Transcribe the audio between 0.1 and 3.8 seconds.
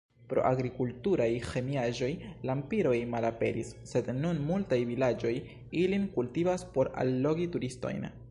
Pro agrokulturaj ĥemiaĵoj lampiroj malaperis,